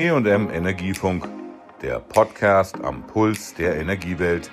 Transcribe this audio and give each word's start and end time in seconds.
EM 0.00 0.48
Energiefunk, 0.50 1.28
der 1.82 2.00
Podcast 2.00 2.76
am 2.82 3.06
Puls 3.06 3.52
der 3.52 3.76
Energiewelt. 3.76 4.50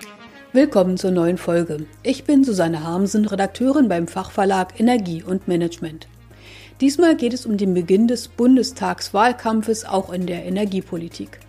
Willkommen 0.51 0.97
zur 0.97 1.11
neuen 1.11 1.37
Folge. 1.37 1.85
Ich 2.03 2.25
bin 2.25 2.43
Susanne 2.43 2.83
Harmsen, 2.83 3.25
Redakteurin 3.25 3.87
beim 3.87 4.09
Fachverlag 4.09 4.77
Energie 4.77 5.23
und 5.23 5.47
Management. 5.47 6.09
Diesmal 6.81 7.15
geht 7.15 7.33
es 7.33 7.45
um 7.45 7.55
den 7.55 7.73
Beginn 7.73 8.09
des 8.09 8.27
Bundestagswahlkampfes 8.27 9.85
auch 9.85 10.11
in 10.11 10.25
der 10.25 10.43
Energiepolitik. 10.43 11.39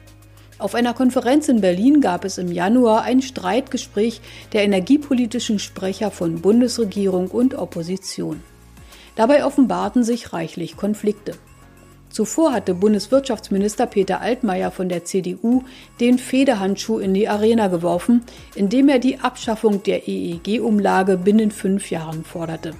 Auf 0.58 0.76
einer 0.76 0.94
Konferenz 0.94 1.48
in 1.48 1.60
Berlin 1.60 2.00
gab 2.00 2.24
es 2.24 2.38
im 2.38 2.52
Januar 2.52 3.02
ein 3.02 3.20
Streitgespräch 3.20 4.20
der 4.52 4.62
energiepolitischen 4.62 5.58
Sprecher 5.58 6.12
von 6.12 6.40
Bundesregierung 6.40 7.32
und 7.32 7.56
Opposition. 7.56 8.44
Dabei 9.16 9.44
offenbarten 9.44 10.04
sich 10.04 10.32
reichlich 10.32 10.76
Konflikte. 10.76 11.32
Zuvor 12.10 12.52
hatte 12.52 12.74
Bundeswirtschaftsminister 12.74 13.86
Peter 13.86 14.20
Altmaier 14.20 14.70
von 14.70 14.88
der 14.88 15.04
CDU 15.04 15.62
den 16.00 16.18
Federhandschuh 16.18 16.98
in 16.98 17.14
die 17.14 17.28
Arena 17.28 17.68
geworfen, 17.68 18.24
indem 18.54 18.88
er 18.88 18.98
die 18.98 19.20
Abschaffung 19.20 19.82
der 19.82 20.08
EEG-Umlage 20.08 21.18
binnen 21.18 21.50
fünf 21.50 21.90
Jahren 21.90 22.24
forderte. 22.24 22.72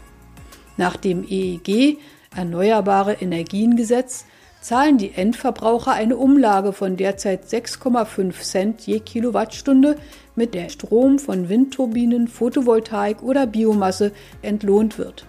Nach 0.76 0.96
dem 0.96 1.24
EEG 1.28 1.98
Erneuerbare 2.34 3.14
Energiengesetz 3.14 4.24
zahlen 4.60 4.98
die 4.98 5.12
Endverbraucher 5.14 5.92
eine 5.92 6.16
Umlage 6.16 6.72
von 6.72 6.96
derzeit 6.96 7.44
6,5 7.44 8.42
Cent 8.42 8.86
je 8.86 9.00
Kilowattstunde, 9.00 9.96
mit 10.34 10.54
der 10.54 10.68
Strom 10.68 11.18
von 11.18 11.48
Windturbinen, 11.48 12.28
Photovoltaik 12.28 13.22
oder 13.22 13.46
Biomasse 13.46 14.12
entlohnt 14.42 14.98
wird. 14.98 15.26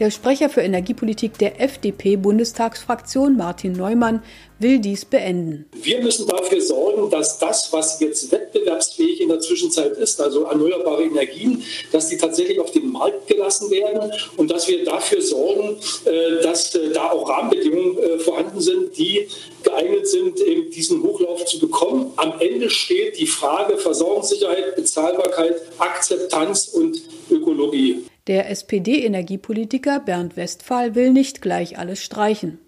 Der 0.00 0.10
Sprecher 0.10 0.48
für 0.48 0.62
Energiepolitik 0.62 1.36
der 1.36 1.60
FDP-Bundestagsfraktion, 1.60 3.36
Martin 3.36 3.72
Neumann, 3.72 4.22
will 4.58 4.78
dies 4.78 5.04
beenden. 5.04 5.66
Wir 5.74 6.02
müssen 6.02 6.26
dafür 6.26 6.62
sorgen, 6.62 7.10
dass 7.10 7.38
das, 7.38 7.70
was 7.70 8.00
jetzt 8.00 8.32
wettbewerbsfähig 8.32 9.20
in 9.20 9.28
der 9.28 9.40
Zwischenzeit 9.40 9.92
ist, 9.98 10.18
also 10.18 10.44
erneuerbare 10.44 11.02
Energien, 11.02 11.62
dass 11.92 12.08
die 12.08 12.16
tatsächlich 12.16 12.58
auf 12.58 12.70
den 12.70 12.90
Markt 12.90 13.26
gelassen 13.26 13.70
werden 13.70 14.10
und 14.38 14.50
dass 14.50 14.68
wir 14.68 14.82
dafür 14.86 15.20
sorgen, 15.20 15.76
äh, 16.06 16.42
dass 16.42 16.74
äh, 16.74 16.92
da 16.94 17.10
auch 17.10 17.28
Rahmenbedingungen 17.28 17.98
äh, 17.98 18.18
vorhanden 18.20 18.62
sind, 18.62 18.96
die 18.96 19.28
geeignet 19.62 20.08
sind, 20.08 20.40
eben 20.40 20.70
diesen 20.70 21.02
Hochlauf 21.02 21.44
zu 21.44 21.58
bekommen. 21.58 22.10
Am 22.16 22.40
Ende 22.40 22.70
steht 22.70 23.18
die 23.18 23.26
Frage 23.26 23.76
Versorgungssicherheit, 23.76 24.76
Bezahlbarkeit, 24.76 25.56
Akzeptanz 25.78 26.68
und 26.68 27.02
Ökologie. 27.30 28.04
Der 28.26 28.50
SPD-Energiepolitiker 28.50 30.00
Bernd 30.00 30.36
Westphal 30.36 30.94
will 30.94 31.10
nicht 31.10 31.40
gleich 31.40 31.78
alles 31.78 32.02
streichen. 32.02 32.58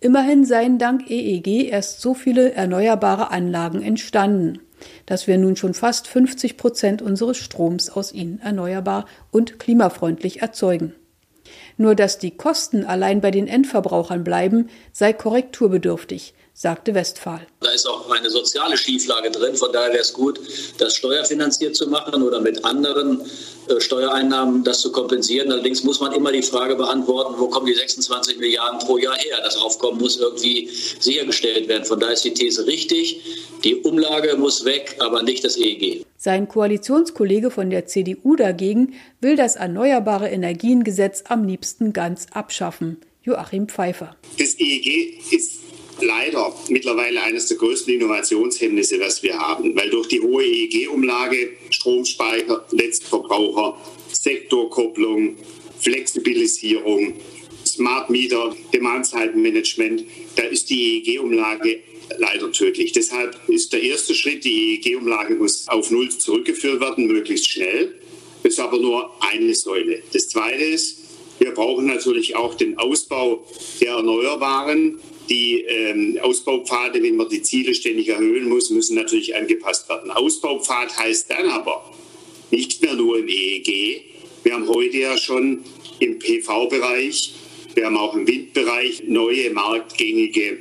Immerhin 0.00 0.44
seien 0.44 0.78
dank 0.78 1.10
EEG 1.10 1.70
erst 1.70 2.00
so 2.00 2.14
viele 2.14 2.52
erneuerbare 2.52 3.30
Anlagen 3.30 3.82
entstanden, 3.82 4.60
dass 5.06 5.26
wir 5.26 5.38
nun 5.38 5.56
schon 5.56 5.74
fast 5.74 6.06
50 6.06 6.56
Prozent 6.56 7.02
unseres 7.02 7.36
Stroms 7.36 7.90
aus 7.90 8.12
ihnen 8.12 8.40
erneuerbar 8.40 9.06
und 9.30 9.58
klimafreundlich 9.58 10.42
erzeugen. 10.42 10.94
Nur 11.76 11.94
dass 11.94 12.18
die 12.18 12.30
Kosten 12.30 12.84
allein 12.84 13.20
bei 13.20 13.30
den 13.30 13.48
Endverbrauchern 13.48 14.22
bleiben, 14.22 14.68
sei 14.92 15.12
korrekturbedürftig, 15.12 16.34
sagte 16.52 16.94
Westphal. 16.94 17.40
Da 17.60 17.70
ist 17.70 17.88
auch 17.88 18.10
eine 18.10 18.28
soziale 18.28 18.76
Schieflage 18.76 19.30
drin. 19.30 19.54
Von 19.54 19.72
daher 19.72 19.88
wäre 19.92 20.02
es 20.02 20.12
gut, 20.12 20.40
das 20.78 20.94
steuerfinanziert 20.94 21.74
zu 21.74 21.88
machen 21.88 22.22
oder 22.22 22.40
mit 22.40 22.64
anderen 22.64 23.22
Steuereinnahmen 23.78 24.64
das 24.64 24.80
zu 24.80 24.90
kompensieren. 24.90 25.52
Allerdings 25.52 25.84
muss 25.84 26.00
man 26.00 26.12
immer 26.12 26.32
die 26.32 26.42
Frage 26.42 26.74
beantworten, 26.74 27.34
wo 27.38 27.48
kommen 27.48 27.66
die 27.66 27.74
26 27.74 28.38
Milliarden 28.38 28.78
pro 28.80 28.98
Jahr 28.98 29.16
her? 29.16 29.38
Das 29.44 29.56
Aufkommen 29.56 30.00
muss 30.00 30.16
irgendwie 30.16 30.68
sichergestellt 30.98 31.68
werden. 31.68 31.84
Von 31.84 32.00
daher 32.00 32.14
ist 32.14 32.24
die 32.24 32.34
These 32.34 32.66
richtig. 32.66 33.20
Die 33.62 33.76
Umlage 33.76 34.36
muss 34.36 34.64
weg, 34.64 34.96
aber 34.98 35.22
nicht 35.22 35.44
das 35.44 35.56
EEG. 35.56 36.04
Sein 36.16 36.48
Koalitionskollege 36.48 37.50
von 37.50 37.70
der 37.70 37.86
CDU 37.86 38.36
dagegen 38.36 38.94
will 39.20 39.36
das 39.36 39.56
Erneuerbare 39.56 40.28
Energiengesetz 40.28 41.24
am 41.28 41.44
liebsten 41.44 41.92
ganz 41.92 42.26
abschaffen. 42.32 42.98
Joachim 43.22 43.68
Pfeiffer. 43.68 44.16
Das 44.38 44.58
EEG 44.58 45.20
ist 45.30 45.60
leider 46.02 46.54
mittlerweile 46.68 47.22
eines 47.22 47.46
der 47.46 47.56
größten 47.56 47.94
Innovationshemmnisse, 47.94 48.98
das 48.98 49.22
wir 49.22 49.38
haben, 49.38 49.74
weil 49.76 49.90
durch 49.90 50.08
die 50.08 50.20
hohe 50.20 50.44
EEG-Umlage, 50.44 51.50
Stromspeicher, 51.70 52.64
Letztverbraucher, 52.70 53.76
Sektorkopplung, 54.12 55.36
Flexibilisierung, 55.78 57.14
Smart 57.66 58.10
Meter, 58.10 58.54
Demand-Side-Management, 58.72 60.04
da 60.36 60.42
ist 60.44 60.70
die 60.70 60.98
EEG-Umlage 60.98 61.80
leider 62.18 62.50
tödlich. 62.52 62.92
Deshalb 62.92 63.36
ist 63.48 63.72
der 63.72 63.82
erste 63.82 64.14
Schritt, 64.14 64.44
die 64.44 64.74
EEG-Umlage 64.74 65.34
muss 65.34 65.68
auf 65.68 65.90
Null 65.90 66.10
zurückgeführt 66.10 66.80
werden, 66.80 67.06
möglichst 67.06 67.48
schnell. 67.48 67.94
Das 68.42 68.54
ist 68.54 68.60
aber 68.60 68.78
nur 68.78 69.10
eine 69.20 69.54
Säule. 69.54 70.02
Das 70.12 70.28
zweite 70.28 70.64
ist, 70.64 70.98
wir 71.38 71.52
brauchen 71.52 71.86
natürlich 71.86 72.36
auch 72.36 72.54
den 72.54 72.78
Ausbau 72.78 73.46
der 73.80 73.92
Erneuerbaren 73.92 74.98
die 75.30 75.60
ähm, 75.60 76.18
Ausbaupfade, 76.20 77.02
wenn 77.02 77.16
man 77.16 77.28
die 77.28 77.42
Ziele 77.42 77.74
ständig 77.74 78.08
erhöhen 78.08 78.48
muss, 78.48 78.70
müssen 78.70 78.96
natürlich 78.96 79.36
angepasst 79.36 79.88
werden. 79.88 80.10
Ausbaupfad 80.10 80.96
heißt 80.98 81.30
dann 81.30 81.48
aber 81.48 81.88
nicht 82.50 82.82
mehr 82.82 82.94
nur 82.94 83.18
im 83.18 83.28
EEG. 83.28 84.02
Wir 84.42 84.54
haben 84.54 84.68
heute 84.68 84.98
ja 84.98 85.16
schon 85.16 85.64
im 86.00 86.18
PV-Bereich, 86.18 87.34
wir 87.74 87.86
haben 87.86 87.96
auch 87.96 88.14
im 88.14 88.26
Windbereich 88.26 89.04
neue 89.06 89.50
marktgängige 89.50 90.58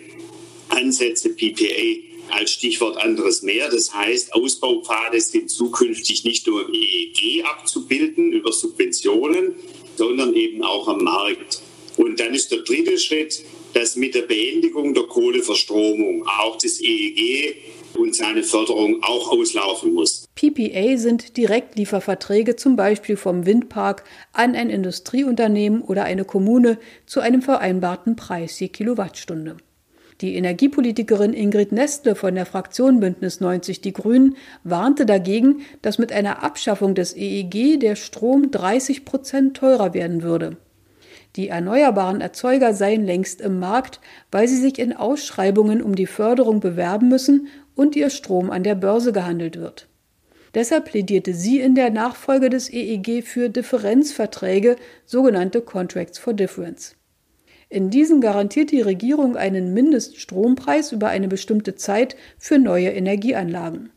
Ansätze, 0.69 1.29
PPA 1.29 2.35
als 2.35 2.51
Stichwort 2.51 2.97
anderes 2.97 3.41
mehr. 3.41 3.69
Das 3.69 3.91
heißt, 3.91 4.33
Ausbaupfade 4.35 5.19
sind 5.19 5.49
zukünftig 5.49 6.23
nicht 6.25 6.45
nur 6.45 6.67
im 6.67 6.73
EEG 6.73 7.43
abzubilden 7.45 8.31
über 8.31 8.51
Subventionen, 8.51 9.55
sondern 9.95 10.35
eben 10.35 10.63
auch 10.63 10.87
am 10.87 11.03
Markt. 11.03 11.63
Und 11.97 12.19
dann 12.19 12.35
ist 12.35 12.51
der 12.51 12.59
dritte 12.59 12.99
Schritt, 12.99 13.43
dass 13.79 13.95
mit 13.95 14.13
der 14.13 14.23
Beendigung 14.23 14.93
der 14.93 15.03
Kohleverstromung 15.03 16.27
auch 16.27 16.57
das 16.57 16.81
EEG 16.81 17.55
und 17.97 18.13
seine 18.13 18.43
Förderung 18.43 19.01
auch 19.01 19.31
auslaufen 19.31 19.93
muss. 19.93 20.25
PPA 20.35 20.97
sind 20.97 21.37
Direktlieferverträge 21.37 22.57
zum 22.57 22.75
Beispiel 22.75 23.15
vom 23.15 23.45
Windpark 23.45 24.03
an 24.33 24.55
ein 24.55 24.69
Industrieunternehmen 24.69 25.81
oder 25.81 26.03
eine 26.03 26.25
Kommune 26.25 26.77
zu 27.05 27.21
einem 27.21 27.41
vereinbarten 27.41 28.17
Preis 28.17 28.59
je 28.59 28.67
Kilowattstunde. 28.67 29.55
Die 30.19 30.35
Energiepolitikerin 30.35 31.31
Ingrid 31.31 31.71
Nestle 31.71 32.15
von 32.15 32.35
der 32.35 32.45
Fraktion 32.45 32.99
Bündnis 32.99 33.39
90 33.39 33.79
Die 33.79 33.93
Grünen 33.93 34.35
warnte 34.65 35.05
dagegen, 35.05 35.61
dass 35.81 35.97
mit 35.97 36.11
einer 36.11 36.43
Abschaffung 36.43 36.95
des 36.95 37.15
EEG 37.15 37.79
der 37.79 37.95
Strom 37.95 38.51
30 38.51 39.05
Prozent 39.05 39.55
teurer 39.55 39.93
werden 39.93 40.21
würde. 40.21 40.57
Die 41.35 41.49
erneuerbaren 41.49 42.21
Erzeuger 42.21 42.73
seien 42.73 43.05
längst 43.05 43.41
im 43.41 43.59
Markt, 43.59 43.99
weil 44.31 44.47
sie 44.47 44.57
sich 44.57 44.79
in 44.79 44.95
Ausschreibungen 44.95 45.81
um 45.81 45.95
die 45.95 46.07
Förderung 46.07 46.59
bewerben 46.59 47.07
müssen 47.07 47.47
und 47.75 47.95
ihr 47.95 48.09
Strom 48.09 48.49
an 48.49 48.63
der 48.63 48.75
Börse 48.75 49.13
gehandelt 49.13 49.59
wird. 49.59 49.87
Deshalb 50.55 50.85
plädierte 50.85 51.33
sie 51.35 51.59
in 51.59 51.75
der 51.75 51.91
Nachfolge 51.91 52.49
des 52.49 52.71
EEG 52.71 53.23
für 53.23 53.49
Differenzverträge, 53.49 54.77
sogenannte 55.05 55.61
Contracts 55.61 56.17
for 56.17 56.33
Difference. 56.33 56.95
In 57.69 57.91
diesen 57.91 58.19
garantiert 58.19 58.71
die 58.71 58.81
Regierung 58.81 59.37
einen 59.37 59.75
Mindeststrompreis 59.75 60.91
über 60.91 61.09
eine 61.09 61.27
bestimmte 61.27 61.75
Zeit 61.75 62.15
für 62.39 62.57
neue 62.57 62.89
Energieanlagen. 62.89 63.91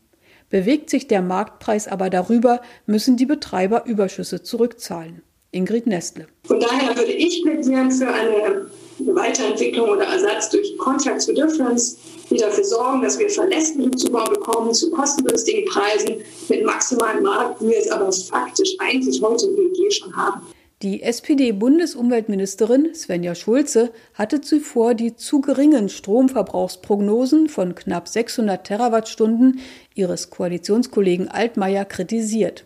Bewegt 0.51 0.91
sich 0.91 1.07
der 1.07 1.23
Marktpreis 1.23 1.87
aber 1.87 2.11
darüber, 2.11 2.61
müssen 2.85 3.17
die 3.17 3.25
Betreiber 3.25 3.87
Überschüsse 3.87 4.43
zurückzahlen. 4.43 5.23
Ingrid 5.53 5.87
Nestle. 5.87 6.27
Von 6.45 6.59
daher 6.59 6.95
würde 6.95 7.13
ich 7.13 7.41
plädieren 7.43 7.91
für 7.91 8.07
eine 8.07 8.67
Weiterentwicklung 8.99 9.89
oder 9.89 10.05
Ersatz 10.05 10.49
durch 10.49 10.77
Contracts 10.77 11.25
for 11.25 11.33
Difference, 11.33 11.97
die 12.29 12.37
dafür 12.37 12.63
sorgen, 12.63 13.01
dass 13.01 13.19
wir 13.19 13.29
verlässlichen 13.29 13.95
Zugang 13.97 14.29
bekommen 14.29 14.73
zu 14.73 14.91
kostengünstigen 14.91 15.65
Preisen 15.65 16.15
mit 16.49 16.65
maximalem 16.65 17.23
Markt, 17.23 17.61
wie 17.61 17.69
wir 17.69 17.77
es 17.77 17.89
aber 17.89 18.11
faktisch 18.11 18.75
eigentlich 18.79 19.21
heute 19.21 19.47
im 19.47 19.57
EEG 19.57 19.93
schon 19.93 20.15
haben. 20.15 20.41
Die 20.81 21.01
SPD-Bundesumweltministerin 21.01 22.93
Svenja 22.93 23.35
Schulze 23.35 23.91
hatte 24.15 24.41
zuvor 24.41 24.95
die 24.95 25.15
zu 25.15 25.39
geringen 25.39 25.87
Stromverbrauchsprognosen 25.87 27.47
von 27.47 27.73
knapp 27.73 28.09
600 28.09 28.65
Terawattstunden 28.65 29.61
ihres 29.95 30.29
Koalitionskollegen 30.29 31.29
Altmaier 31.29 31.85
kritisiert. 31.85 32.65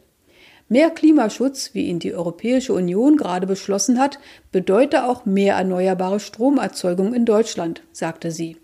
Mehr 0.70 0.90
Klimaschutz, 0.90 1.74
wie 1.74 1.88
ihn 1.88 2.00
die 2.00 2.14
Europäische 2.14 2.74
Union 2.74 3.16
gerade 3.16 3.48
beschlossen 3.48 4.00
hat, 4.00 4.20
bedeute 4.52 5.06
auch 5.06 5.26
mehr 5.26 5.56
erneuerbare 5.56 6.20
Stromerzeugung 6.20 7.14
in 7.14 7.26
Deutschland, 7.26 7.84
sagte 7.94 8.32
sie. 8.32 8.58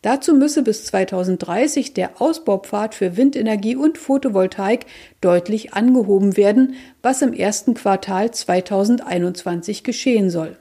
Dazu 0.00 0.34
müsse 0.34 0.62
bis 0.62 0.84
2030 0.86 1.92
der 1.92 2.22
Ausbaupfad 2.22 2.94
für 2.94 3.16
Windenergie 3.16 3.76
und 3.76 3.98
Photovoltaik 3.98 4.86
deutlich 5.20 5.74
angehoben 5.74 6.36
werden, 6.36 6.74
was 7.02 7.22
im 7.22 7.32
ersten 7.32 7.74
Quartal 7.74 8.30
2021 8.30 9.82
geschehen 9.84 10.30
soll. 10.30 10.56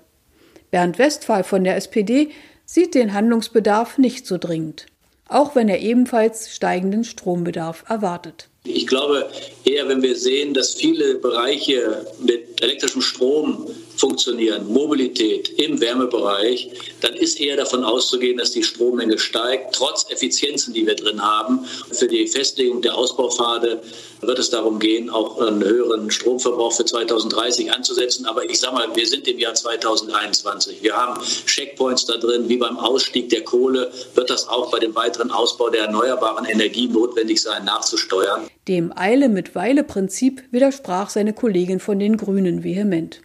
Bernd 0.71 0.97
Westphal 0.97 1.43
von 1.43 1.63
der 1.63 1.75
SPD 1.75 2.29
sieht 2.65 2.95
den 2.95 3.13
Handlungsbedarf 3.13 3.97
nicht 3.97 4.25
so 4.25 4.37
dringend, 4.37 4.87
auch 5.27 5.55
wenn 5.55 5.69
er 5.69 5.79
ebenfalls 5.79 6.53
steigenden 6.53 7.03
Strombedarf 7.03 7.83
erwartet. 7.87 8.47
Ich 8.63 8.87
glaube 8.87 9.29
eher, 9.63 9.87
wenn 9.87 10.01
wir 10.01 10.15
sehen, 10.15 10.53
dass 10.53 10.73
viele 10.73 11.15
Bereiche 11.15 12.05
mit 12.19 12.61
elektrischem 12.61 13.01
Strom 13.01 13.67
funktionieren, 13.97 14.67
Mobilität 14.71 15.49
im 15.57 15.79
Wärmebereich, 15.79 16.69
dann 17.01 17.13
ist 17.13 17.39
eher 17.39 17.57
davon 17.57 17.83
auszugehen, 17.83 18.37
dass 18.37 18.51
die 18.51 18.63
Strommenge 18.63 19.17
steigt, 19.17 19.75
trotz 19.75 20.05
Effizienzen, 20.09 20.73
die 20.73 20.85
wir 20.85 20.95
drin 20.95 21.21
haben. 21.21 21.65
Für 21.91 22.07
die 22.07 22.27
Festlegung 22.27 22.81
der 22.81 22.95
Ausbaupfade 22.95 23.81
wird 24.21 24.39
es 24.39 24.49
darum 24.49 24.79
gehen, 24.79 25.09
auch 25.09 25.39
einen 25.39 25.63
höheren 25.63 26.11
Stromverbrauch 26.11 26.73
für 26.73 26.85
2030 26.85 27.71
anzusetzen. 27.71 28.25
Aber 28.25 28.49
ich 28.49 28.59
sage 28.59 28.75
mal, 28.75 28.95
wir 28.95 29.07
sind 29.07 29.27
im 29.27 29.39
Jahr 29.39 29.53
2021. 29.53 30.81
Wir 30.81 30.95
haben 30.95 31.21
Checkpoints 31.45 32.05
da 32.05 32.17
drin, 32.17 32.49
wie 32.49 32.57
beim 32.57 32.77
Ausstieg 32.77 33.29
der 33.29 33.43
Kohle 33.43 33.91
wird 34.15 34.29
das 34.29 34.47
auch 34.47 34.71
bei 34.71 34.79
dem 34.79 34.95
weiteren 34.95 35.31
Ausbau 35.31 35.69
der 35.69 35.85
erneuerbaren 35.85 36.45
Energie 36.45 36.87
notwendig 36.87 37.41
sein, 37.41 37.65
nachzusteuern. 37.65 38.47
Dem 38.67 38.91
Eile 38.95 39.29
mit 39.29 39.53
Weile 39.55 39.83
Prinzip 39.83 40.43
widersprach 40.51 41.09
seine 41.09 41.33
Kollegin 41.33 41.79
von 41.79 41.99
den 41.99 42.17
Grünen 42.17 42.63
vehement. 42.63 43.21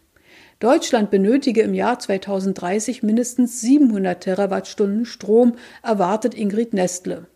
Deutschland 0.61 1.11
benötige 1.11 1.63
im 1.63 1.73
Jahr 1.73 1.99
2030 1.99 3.03
mindestens 3.03 3.63
700 3.63 4.23
Terawattstunden 4.23 5.07
Strom, 5.07 5.55
erwartet 5.83 6.35
Ingrid 6.35 6.75
Nestle. 6.75 7.29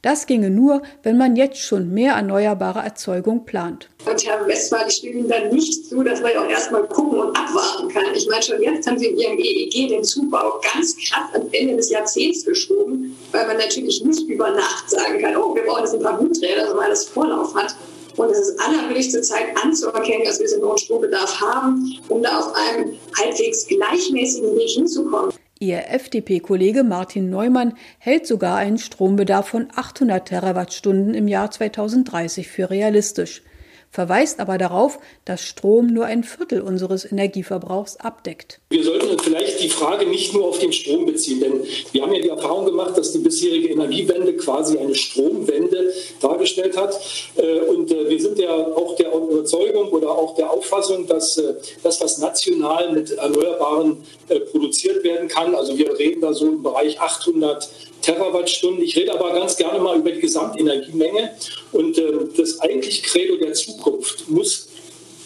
Das 0.00 0.24
ginge 0.24 0.48
nur, 0.48 0.80
wenn 1.02 1.18
man 1.18 1.36
jetzt 1.36 1.58
schon 1.58 1.92
mehr 1.92 2.14
erneuerbare 2.14 2.78
Erzeugung 2.78 3.44
plant. 3.44 3.90
Und 4.08 4.26
Herr 4.26 4.46
Westphal, 4.46 4.86
ich 4.88 4.94
stimme 4.94 5.18
Ihnen 5.18 5.28
dann 5.28 5.50
nicht 5.50 5.90
zu, 5.90 6.02
dass 6.02 6.22
man 6.22 6.32
ja 6.32 6.42
auch 6.42 6.48
erstmal 6.48 6.84
gucken 6.84 7.18
und 7.18 7.36
abwarten 7.36 7.88
kann. 7.88 8.14
Ich 8.14 8.26
meine, 8.26 8.42
schon 8.42 8.62
jetzt 8.62 8.88
haben 8.88 8.98
Sie 8.98 9.08
in 9.08 9.18
Ihrem 9.18 9.38
EEG 9.38 9.88
den 9.90 10.02
Zubau 10.02 10.58
ganz 10.72 10.96
krass 10.96 11.34
ans 11.34 11.52
Ende 11.52 11.76
des 11.76 11.90
Jahrzehnts 11.90 12.46
geschoben, 12.46 13.14
weil 13.30 13.46
man 13.46 13.58
natürlich 13.58 14.02
nicht 14.02 14.26
über 14.26 14.52
Nacht 14.52 14.88
sagen 14.88 15.20
kann, 15.20 15.36
oh, 15.36 15.54
wir 15.54 15.64
brauchen 15.64 15.82
jetzt 15.82 15.92
ein 15.92 16.02
paar 16.02 16.18
Windräder, 16.18 16.66
sondern 16.68 16.86
alles 16.86 17.04
Vorlauf 17.04 17.54
hat. 17.54 17.76
Und 18.20 18.30
es 18.32 18.38
ist 18.38 18.60
allerhöchste 18.60 19.22
Zeit 19.22 19.46
anzuerkennen, 19.64 20.26
dass 20.26 20.38
wir 20.40 20.46
so 20.46 20.68
einen 20.68 20.76
Strombedarf 20.76 21.40
haben, 21.40 21.98
um 22.08 22.22
da 22.22 22.38
auf 22.38 22.54
einem 22.54 22.92
halbwegs 23.18 23.66
gleichmäßigen 23.66 24.54
Weg 24.56 24.68
hinzukommen. 24.68 25.32
Ihr 25.58 25.88
FDP-Kollege 25.88 26.84
Martin 26.84 27.30
Neumann 27.30 27.78
hält 27.98 28.26
sogar 28.26 28.58
einen 28.58 28.76
Strombedarf 28.76 29.48
von 29.48 29.68
800 29.74 30.28
Terawattstunden 30.28 31.14
im 31.14 31.28
Jahr 31.28 31.50
2030 31.50 32.48
für 32.48 32.68
realistisch 32.68 33.42
verweist 33.90 34.38
aber 34.38 34.56
darauf, 34.56 34.98
dass 35.24 35.42
Strom 35.42 35.88
nur 35.88 36.06
ein 36.06 36.22
Viertel 36.22 36.60
unseres 36.60 37.10
Energieverbrauchs 37.10 37.96
abdeckt. 37.96 38.60
Wir 38.70 38.84
sollten 38.84 39.18
vielleicht 39.18 39.62
die 39.62 39.68
Frage 39.68 40.06
nicht 40.06 40.32
nur 40.32 40.46
auf 40.46 40.58
den 40.58 40.72
Strom 40.72 41.06
beziehen, 41.06 41.40
denn 41.40 41.64
wir 41.92 42.02
haben 42.02 42.12
ja 42.12 42.22
die 42.22 42.28
Erfahrung 42.28 42.66
gemacht, 42.66 42.96
dass 42.96 43.12
die 43.12 43.18
bisherige 43.18 43.68
Energiewende 43.68 44.36
quasi 44.36 44.78
eine 44.78 44.94
Stromwende 44.94 45.92
dargestellt 46.20 46.76
hat. 46.76 46.98
Äh, 47.36 47.60
und 47.60 47.90
äh, 47.90 48.08
wir 48.08 48.20
sind 48.20 48.38
ja 48.38 48.54
auch 48.54 48.94
der 48.94 49.12
Überzeugung 49.12 49.88
oder 49.88 50.10
auch 50.10 50.36
der 50.36 50.50
Auffassung, 50.50 51.06
dass 51.06 51.36
äh, 51.38 51.54
das, 51.82 52.00
was 52.00 52.18
national 52.18 52.92
mit 52.92 53.10
Erneuerbaren 53.10 54.04
produziert 54.52 55.02
werden 55.02 55.26
kann, 55.26 55.56
also 55.56 55.76
wir 55.76 55.98
reden 55.98 56.20
da 56.20 56.32
so 56.32 56.46
im 56.46 56.62
Bereich 56.62 57.00
800 57.00 57.68
Terawattstunden. 58.00 58.82
Ich 58.82 58.96
rede 58.96 59.12
aber 59.12 59.32
ganz 59.32 59.56
gerne 59.56 59.78
mal 59.78 59.98
über 59.98 60.10
die 60.10 60.20
Gesamtenergiemenge. 60.20 61.36
Und 61.72 61.98
äh, 61.98 62.12
das 62.36 62.60
eigentlich 62.60 63.02
Credo 63.02 63.36
der 63.36 63.52
Zukunft 63.52 64.28
muss 64.28 64.69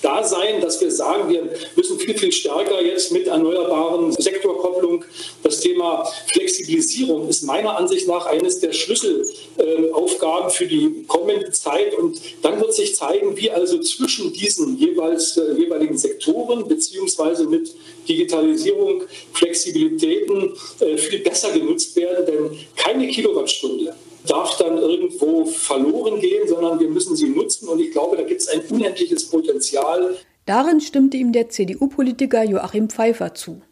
da 0.05 0.23
sein, 0.23 0.61
dass 0.61 0.81
wir 0.81 0.91
sagen, 0.91 1.33
wir 1.33 1.49
müssen 1.77 1.99
viel, 1.99 2.17
viel 2.17 2.33
stärker 2.33 2.83
jetzt 2.83 3.11
mit 3.12 3.27
erneuerbaren 3.27 4.12
Sektorkopplung. 4.12 5.05
Das 5.43 5.61
Thema 5.61 6.05
Flexibilisierung 6.33 7.29
ist 7.29 7.43
meiner 7.43 7.77
Ansicht 7.77 8.06
nach 8.06 8.27
eines 8.27 8.61
der 8.61 8.73
Schlüsselaufgaben 8.73 10.51
für 10.51 10.67
die 10.67 11.05
kommende 11.09 11.51
Zeit. 11.53 11.95
Und 11.95 12.21
dann 12.43 12.61
wird 12.61 12.75
sich 12.75 12.95
zeigen, 12.95 13.37
wie 13.37 13.51
also 13.51 13.81
zwischen 13.81 14.33
diesen 14.33 14.79
jeweils, 14.79 15.37
äh, 15.37 15.55
jeweiligen 15.55 15.97
Sektoren 15.97 16.69
beziehungsweise 16.69 17.45
mit 17.45 17.75
Digitalisierung 18.09 19.05
Flexibilitäten 19.33 20.53
äh, 20.81 20.99
viel 20.99 21.21
besser 21.21 21.50
genutzt 21.53 21.97
werden. 21.97 22.27
Denn 22.27 22.59
keine 22.77 23.09
Kilowattstunde 23.09 23.95
darf 24.26 24.56
dann 24.59 24.79
irgendwo 24.79 25.44
verloren 25.44 26.21
gehen, 26.21 26.49
sondern 26.49 26.81
wir 26.81 26.88
müssen 26.88 27.17
sie 27.17 27.29
nutzen. 27.29 27.69
Und 27.69 27.81
ich 27.81 27.93
glaube, 27.93 28.17
da 28.17 28.23
gibt 28.23 28.41
es 28.41 28.49
ein 28.49 28.62
unendliches 28.69 29.29
Potenzial. 29.29 30.17
Darin 30.47 30.81
stimmte 30.81 31.17
ihm 31.17 31.32
der 31.32 31.49
CDU-Politiker 31.49 32.44
Joachim 32.44 32.88
Pfeiffer 32.88 33.35
zu. 33.35 33.62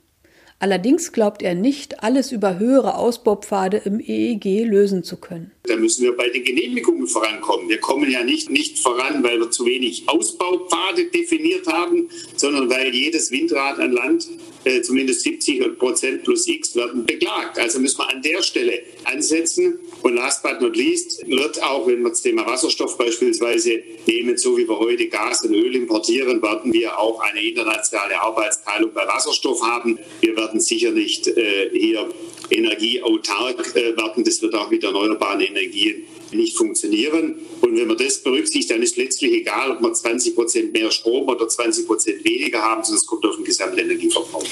Allerdings 0.63 1.11
glaubt 1.11 1.43
er 1.43 1.57
nicht, 1.57 2.05
alles 2.05 2.31
über 2.31 2.61
höhere 2.61 2.97
Ausbaupfade 2.97 3.79
im 3.79 3.99
EEG 3.99 4.65
lösen 4.65 5.03
zu 5.03 5.17
können. 5.17 5.51
Da 5.65 5.75
müssen 5.75 6.05
wir 6.05 6.17
bei 6.17 6.29
den 6.29 6.45
Genehmigungen 6.45 7.09
vorankommen. 7.09 7.69
Wir 7.69 7.79
kommen 7.79 8.09
ja 8.09 8.23
nicht, 8.23 8.49
nicht 8.49 8.79
voran, 8.79 9.25
weil 9.25 9.41
wir 9.41 9.51
zu 9.51 9.67
wenig 9.67 10.05
Ausbaupfade 10.07 11.07
definiert 11.07 11.67
haben, 11.67 12.09
sondern 12.37 12.71
weil 12.71 12.95
jedes 12.95 13.33
Windrad 13.33 13.81
an 13.81 13.91
Land 13.91 14.29
äh, 14.65 14.81
zumindest 14.83 15.23
70 15.23 15.79
Prozent 15.79 16.23
plus 16.25 16.47
X 16.47 16.77
werden 16.77 17.05
beklagt. 17.05 17.59
Also 17.59 17.81
müssen 17.81 17.99
wir 17.99 18.09
an 18.09 18.23
der 18.23 18.43
Stelle 18.43 18.81
ansetzen. 19.05 19.79
Und 20.03 20.15
last 20.15 20.43
but 20.43 20.61
not 20.61 20.77
least 20.77 21.27
wird 21.29 21.63
auch, 21.63 21.87
wenn 21.87 22.03
wir 22.03 22.11
das 22.11 22.23
Thema 22.23 22.47
Wasserstoff 22.47 22.97
beispielsweise 22.99 23.83
nehmen, 24.07 24.37
so 24.37 24.57
wie 24.57 24.69
wir 24.69 24.79
heute 24.79 25.09
Gas 25.09 25.45
und 25.45 25.55
Öl 25.55 25.75
importieren, 25.75 26.43
werden 26.43 26.73
wir 26.73 26.99
auch 26.99 27.21
eine 27.21 27.41
internationale 27.41 28.21
Arbeitsteilung 28.21 28.93
bei 28.93 29.07
Wasserstoff 29.07 29.63
haben. 29.63 29.99
Wir 30.21 30.37
werden 30.37 30.52
werden 30.53 30.61
sicher 30.61 30.91
nicht 30.91 31.27
äh, 31.29 31.71
hier 31.73 32.09
energieautark 32.51 33.75
äh, 33.75 33.97
werden. 33.97 34.25
Das 34.25 34.43
wird 34.43 34.55
auch 34.55 34.71
mit 34.71 34.85
erneuerbaren 34.85 35.41
Energien 35.41 36.03
nicht 36.31 36.57
funktionieren. 36.57 37.37
Und 37.63 37.77
wenn 37.77 37.89
man 37.89 37.97
das 37.97 38.23
berücksichtigt, 38.23 38.71
dann 38.71 38.83
ist 38.83 38.97
letztlich 38.97 39.33
egal, 39.33 39.71
ob 39.71 39.81
wir 39.83 39.93
20 39.93 40.35
Prozent 40.35 40.73
mehr 40.73 40.91
Strom 40.91 41.29
oder 41.29 41.49
20 41.49 41.87
Prozent 41.87 42.25
weniger 42.25 42.61
haben, 42.61 42.85
sondern 42.85 43.01
es 43.01 43.07
kommt 43.07 43.25
auf 43.25 43.37
den 43.37 43.45
gesamten 43.45 43.79
Energieverbrauch. 43.79 44.45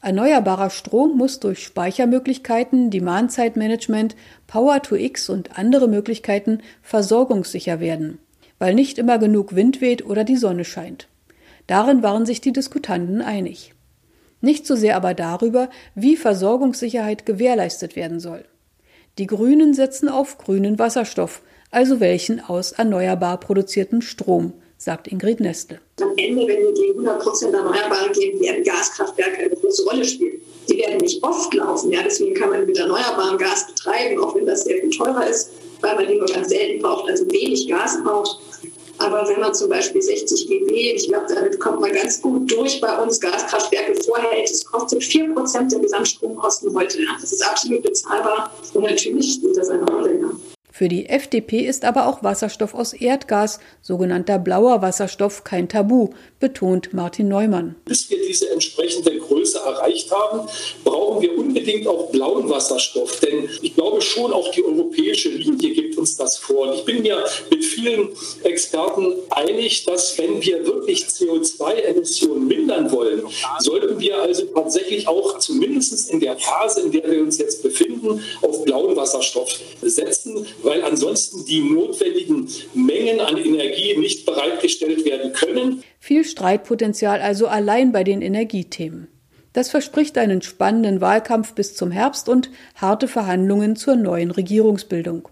Erneuerbarer 0.00 0.70
Strom 0.70 1.16
muss 1.16 1.38
durch 1.38 1.60
Speichermöglichkeiten, 1.60 2.90
Demand-Side-Management, 2.90 4.16
Power-to-X 4.48 5.28
und 5.28 5.56
andere 5.58 5.88
Möglichkeiten 5.88 6.60
versorgungssicher 6.82 7.78
werden, 7.78 8.18
weil 8.58 8.74
nicht 8.74 8.98
immer 8.98 9.18
genug 9.18 9.54
Wind 9.54 9.80
weht 9.80 10.04
oder 10.04 10.24
die 10.24 10.36
Sonne 10.36 10.64
scheint. 10.64 11.08
Darin 11.68 12.02
waren 12.02 12.26
sich 12.26 12.40
die 12.40 12.52
Diskutanten 12.52 13.22
einig 13.22 13.74
nicht 14.42 14.66
so 14.66 14.76
sehr 14.76 14.96
aber 14.96 15.14
darüber, 15.14 15.70
wie 15.94 16.16
Versorgungssicherheit 16.16 17.24
gewährleistet 17.24 17.96
werden 17.96 18.20
soll. 18.20 18.44
Die 19.18 19.26
Grünen 19.26 19.74
setzen 19.74 20.08
auf 20.08 20.38
grünen 20.38 20.78
Wasserstoff, 20.78 21.42
also 21.70 22.00
welchen 22.00 22.40
aus 22.40 22.72
erneuerbar 22.72 23.38
produziertem 23.40 24.02
Strom, 24.02 24.52
sagt 24.78 25.06
Ingrid 25.06 25.40
Nestle. 25.40 25.80
Am 26.00 26.12
Ende, 26.16 26.46
wenn 26.46 26.58
wir 26.58 26.74
die 26.74 26.92
100% 26.98 27.44
Erneuerbare 27.54 28.10
geben, 28.12 28.40
werden 28.40 28.64
Gaskraftwerke 28.64 29.38
eine 29.38 29.50
große 29.50 29.84
Rolle 29.84 30.04
spielen. 30.04 30.40
Die 30.68 30.78
werden 30.78 30.98
nicht 30.98 31.22
oft 31.22 31.52
laufen, 31.54 31.92
ja, 31.92 32.00
deswegen 32.04 32.34
kann 32.34 32.50
man 32.50 32.66
mit 32.66 32.78
erneuerbarem 32.78 33.38
Gas 33.38 33.66
betreiben, 33.66 34.22
auch 34.22 34.34
wenn 34.34 34.46
das 34.46 34.64
sehr 34.64 34.78
viel 34.78 34.90
teurer 34.90 35.26
ist, 35.26 35.50
weil 35.80 35.94
man 35.96 36.06
die 36.06 36.16
nur 36.16 36.26
ganz 36.26 36.48
selten 36.48 36.82
braucht, 36.82 37.08
also 37.10 37.24
wenig 37.30 37.68
Gas 37.68 37.98
braucht. 38.02 38.38
Aber 39.02 39.28
wenn 39.28 39.40
man 39.40 39.54
zum 39.54 39.68
Beispiel 39.68 40.00
60 40.00 40.46
GW, 40.46 40.72
ich 40.72 41.08
glaube, 41.08 41.26
damit 41.34 41.58
kommt 41.58 41.80
man 41.80 41.92
ganz 41.92 42.22
gut 42.22 42.50
durch 42.50 42.80
bei 42.80 42.96
uns 42.98 43.20
Gaskraftwerke 43.20 43.94
vorhält, 44.02 44.50
es 44.50 44.64
kostet 44.64 45.02
4% 45.02 45.70
der 45.70 45.78
Gesamtstromkosten 45.80 46.74
heute. 46.74 46.98
Das 47.20 47.32
ist 47.32 47.44
absolut 47.44 47.82
bezahlbar 47.82 48.52
und 48.74 48.82
natürlich 48.82 49.34
spielt 49.34 49.56
das 49.56 49.70
eine 49.70 49.84
Rolle. 49.84 50.20
Ja. 50.20 50.30
Für 50.74 50.88
die 50.88 51.06
FDP 51.06 51.60
ist 51.60 51.84
aber 51.84 52.06
auch 52.06 52.22
Wasserstoff 52.22 52.74
aus 52.74 52.94
Erdgas, 52.94 53.60
sogenannter 53.82 54.38
blauer 54.38 54.80
Wasserstoff, 54.80 55.44
kein 55.44 55.68
Tabu, 55.68 56.08
betont 56.40 56.94
Martin 56.94 57.28
Neumann. 57.28 57.76
Bis 57.84 58.08
wir 58.08 58.16
diese 58.26 58.50
entsprechende 58.50 59.18
Größe 59.18 59.58
erreicht 59.58 60.10
haben, 60.10 60.48
brauchen 60.82 61.20
wir 61.20 61.38
unbedingt 61.38 61.86
auch 61.86 62.10
blauen 62.10 62.48
Wasserstoff. 62.48 63.20
Denn 63.20 63.50
schon, 64.12 64.32
auch 64.32 64.50
die 64.50 64.64
europäische 64.64 65.30
Linie 65.30 65.70
gibt 65.70 65.96
uns 65.98 66.16
das 66.16 66.38
vor. 66.38 66.68
Und 66.68 66.74
ich 66.74 66.84
bin 66.84 67.02
mir 67.02 67.24
mit 67.50 67.64
vielen 67.64 68.08
Experten 68.42 69.14
einig, 69.30 69.84
dass 69.84 70.16
wenn 70.18 70.42
wir 70.42 70.64
wirklich 70.64 71.04
CO2-Emissionen 71.04 72.46
mindern 72.46 72.90
wollen, 72.92 73.22
sollten 73.58 73.98
wir 73.98 74.20
also 74.20 74.44
tatsächlich 74.46 75.08
auch 75.08 75.38
zumindest 75.38 76.10
in 76.10 76.20
der 76.20 76.36
Phase, 76.38 76.82
in 76.82 76.92
der 76.92 77.10
wir 77.10 77.22
uns 77.22 77.38
jetzt 77.38 77.62
befinden, 77.62 78.22
auf 78.42 78.64
blauen 78.64 78.96
Wasserstoff 78.96 79.58
setzen 79.82 80.46
weil 80.62 80.82
ansonsten 80.82 81.44
die 81.44 81.60
notwendigen 81.60 82.48
Mengen 82.74 83.20
an 83.20 83.36
Energie 83.36 83.96
nicht 83.96 84.26
bereitgestellt 84.26 85.04
werden 85.04 85.32
können. 85.32 85.82
Viel 85.98 86.24
Streitpotenzial 86.24 87.20
also 87.20 87.46
allein 87.46 87.92
bei 87.92 88.04
den 88.04 88.22
Energiethemen. 88.22 89.08
Das 89.52 89.70
verspricht 89.70 90.16
einen 90.18 90.42
spannenden 90.42 91.00
Wahlkampf 91.00 91.54
bis 91.54 91.74
zum 91.74 91.90
Herbst 91.90 92.28
und 92.28 92.50
harte 92.76 93.08
Verhandlungen 93.08 93.76
zur 93.76 93.96
neuen 93.96 94.30
Regierungsbildung. 94.30 95.28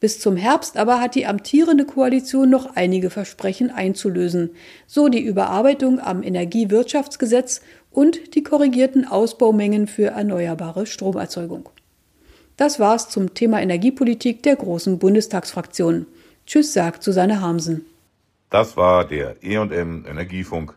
Bis 0.00 0.20
zum 0.20 0.36
Herbst 0.36 0.76
aber 0.76 1.00
hat 1.00 1.14
die 1.14 1.26
amtierende 1.26 1.84
Koalition 1.84 2.50
noch 2.50 2.76
einige 2.76 3.10
Versprechen 3.10 3.70
einzulösen, 3.70 4.50
so 4.86 5.08
die 5.08 5.22
Überarbeitung 5.22 6.00
am 6.00 6.22
Energiewirtschaftsgesetz 6.22 7.60
und 7.90 8.34
die 8.34 8.42
korrigierten 8.42 9.06
Ausbaumengen 9.06 9.86
für 9.86 10.08
erneuerbare 10.08 10.86
Stromerzeugung. 10.86 11.68
Das 12.56 12.78
war's 12.78 13.08
zum 13.08 13.34
Thema 13.34 13.60
Energiepolitik 13.60 14.42
der 14.42 14.56
großen 14.56 14.98
Bundestagsfraktion. 14.98 16.06
Tschüss 16.46 16.72
sagt 16.72 17.02
Susanne 17.02 17.40
Hamsen. 17.40 17.86
Das 18.50 18.76
war 18.76 19.06
der 19.06 19.42
EM 19.42 20.04
Energiefunk. 20.06 20.74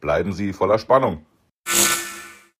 Bleiben 0.00 0.32
Sie 0.32 0.52
voller 0.52 0.78
Spannung. 0.78 1.26